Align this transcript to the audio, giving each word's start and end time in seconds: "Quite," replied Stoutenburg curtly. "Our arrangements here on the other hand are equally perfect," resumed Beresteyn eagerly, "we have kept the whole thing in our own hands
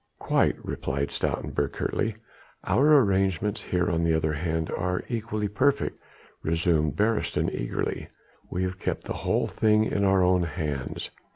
"Quite," 0.17 0.55
replied 0.65 1.09
Stoutenburg 1.11 1.73
curtly. 1.73 2.15
"Our 2.63 2.97
arrangements 3.03 3.61
here 3.61 3.87
on 3.87 4.03
the 4.03 4.15
other 4.15 4.33
hand 4.33 4.71
are 4.71 5.03
equally 5.09 5.47
perfect," 5.47 6.01
resumed 6.41 6.95
Beresteyn 6.95 7.51
eagerly, 7.53 8.07
"we 8.49 8.63
have 8.63 8.79
kept 8.79 9.03
the 9.03 9.13
whole 9.13 9.45
thing 9.45 9.83
in 9.83 10.03
our 10.03 10.23
own 10.23 10.41
hands 10.41 11.11